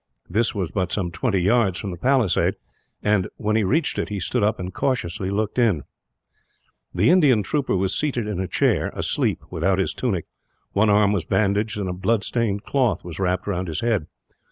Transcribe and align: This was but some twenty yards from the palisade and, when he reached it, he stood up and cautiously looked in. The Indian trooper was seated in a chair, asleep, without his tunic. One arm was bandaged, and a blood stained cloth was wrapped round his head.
This 0.27 0.55
was 0.55 0.71
but 0.71 0.91
some 0.91 1.11
twenty 1.11 1.43
yards 1.43 1.79
from 1.79 1.91
the 1.91 1.95
palisade 1.97 2.55
and, 3.03 3.27
when 3.37 3.55
he 3.55 3.63
reached 3.63 3.99
it, 3.99 4.09
he 4.09 4.19
stood 4.19 4.41
up 4.41 4.59
and 4.59 4.73
cautiously 4.73 5.29
looked 5.29 5.59
in. 5.59 5.83
The 6.91 7.11
Indian 7.11 7.43
trooper 7.43 7.77
was 7.77 7.93
seated 7.95 8.25
in 8.27 8.39
a 8.39 8.47
chair, 8.47 8.89
asleep, 8.95 9.43
without 9.51 9.77
his 9.77 9.93
tunic. 9.93 10.25
One 10.73 10.89
arm 10.89 11.11
was 11.11 11.25
bandaged, 11.25 11.77
and 11.77 11.87
a 11.87 11.93
blood 11.93 12.23
stained 12.23 12.63
cloth 12.63 13.03
was 13.05 13.19
wrapped 13.19 13.45
round 13.45 13.67
his 13.67 13.81
head. 13.81 14.07